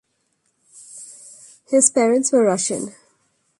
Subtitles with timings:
[1.69, 2.95] His parents were Russian.